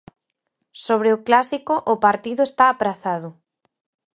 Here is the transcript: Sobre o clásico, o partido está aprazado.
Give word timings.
Sobre 0.85 1.09
o 1.15 1.21
clásico, 1.27 1.73
o 1.93 1.95
partido 2.05 2.41
está 2.45 2.65
aprazado. 2.69 3.29